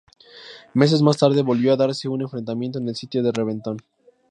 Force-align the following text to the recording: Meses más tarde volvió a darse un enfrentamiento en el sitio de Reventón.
Meses 0.73 1.03
más 1.03 1.17
tarde 1.19 1.43
volvió 1.43 1.71
a 1.73 1.77
darse 1.77 2.09
un 2.09 2.23
enfrentamiento 2.23 2.79
en 2.79 2.89
el 2.89 2.95
sitio 2.95 3.21
de 3.21 3.31
Reventón. 3.31 3.77